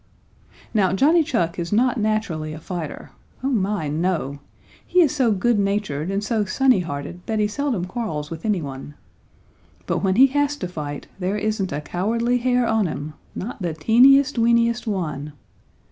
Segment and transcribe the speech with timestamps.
[0.73, 3.11] Now Johnny Chuck is not naturally a fighter.
[3.43, 4.39] Oh my, no!
[4.83, 8.63] He is so good natured and so sunny hearted that he seldom quarrels with any
[8.63, 8.95] one.
[9.85, 13.75] But when he has to fight, there isn't a cowardly hair on him, not the
[13.75, 15.33] teeniest, weeniest one.